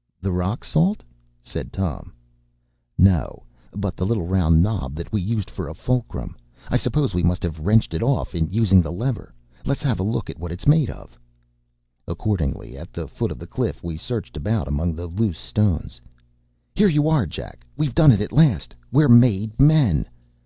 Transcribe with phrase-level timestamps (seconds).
[0.22, 1.02] ”“The rock salt?”
[1.42, 2.14] said Tom.
[2.96, 3.42] “No;
[3.74, 6.34] but the little round knob that we used for a fulcrum.
[6.70, 9.34] I suppose we must have wrenched it off in using the lever.
[9.66, 11.18] Let’s have a look at what it’s made of.”
[12.08, 16.00] Accordingly, at the foot of the cliff we searched about among the loose stones.
[16.74, 17.66] “Here you are, Jack!
[17.76, 18.74] We’ve done it at last!
[18.90, 20.08] We’re made men!